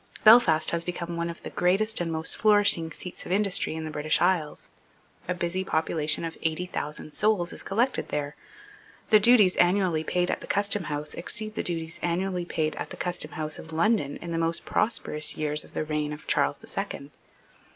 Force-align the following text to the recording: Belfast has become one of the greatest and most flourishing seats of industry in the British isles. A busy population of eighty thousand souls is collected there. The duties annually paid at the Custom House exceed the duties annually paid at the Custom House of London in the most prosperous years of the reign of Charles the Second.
Belfast 0.23 0.71
has 0.71 0.83
become 0.83 1.15
one 1.15 1.29
of 1.29 1.43
the 1.43 1.51
greatest 1.51 2.01
and 2.01 2.11
most 2.11 2.35
flourishing 2.35 2.91
seats 2.91 3.23
of 3.27 3.31
industry 3.31 3.75
in 3.75 3.85
the 3.85 3.91
British 3.91 4.19
isles. 4.19 4.71
A 5.27 5.35
busy 5.35 5.63
population 5.63 6.23
of 6.25 6.39
eighty 6.41 6.65
thousand 6.65 7.11
souls 7.11 7.53
is 7.53 7.61
collected 7.61 8.07
there. 8.09 8.35
The 9.11 9.19
duties 9.19 9.55
annually 9.57 10.03
paid 10.03 10.31
at 10.31 10.41
the 10.41 10.47
Custom 10.47 10.85
House 10.85 11.13
exceed 11.13 11.53
the 11.53 11.61
duties 11.61 11.99
annually 12.01 12.45
paid 12.45 12.75
at 12.77 12.89
the 12.89 12.97
Custom 12.97 13.33
House 13.33 13.59
of 13.59 13.71
London 13.71 14.17
in 14.23 14.31
the 14.31 14.39
most 14.39 14.65
prosperous 14.65 15.37
years 15.37 15.63
of 15.63 15.73
the 15.73 15.83
reign 15.85 16.13
of 16.13 16.25
Charles 16.25 16.57
the 16.57 16.65
Second. 16.67 17.11